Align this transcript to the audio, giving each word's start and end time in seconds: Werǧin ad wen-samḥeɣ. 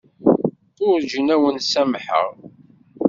Werǧin 0.85 1.27
ad 1.35 1.39
wen-samḥeɣ. 1.41 2.27